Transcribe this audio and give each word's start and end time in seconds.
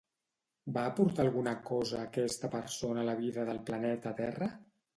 Va 0.77 0.85
aportar 0.91 1.25
alguna 1.25 1.53
cosa 1.67 2.01
aquesta 2.07 2.51
persona 2.57 3.05
a 3.05 3.07
la 3.11 3.17
vida 3.23 3.47
del 3.53 3.63
Planeta 3.71 4.19
Terra? 4.25 4.53